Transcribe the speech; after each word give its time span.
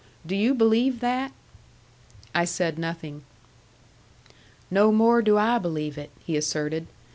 Do 0.25 0.35
you 0.35 0.55
believe 0.55 0.99
that?" 1.01 1.31
I 2.33 2.43
said 2.43 2.79
nothing. 2.79 3.21
"No 4.71 4.91
more 4.91 5.21
do 5.21 5.37
I 5.37 5.59
believe 5.59 5.95
it," 5.95 6.09
he 6.25 6.35
asserted. 6.35 6.87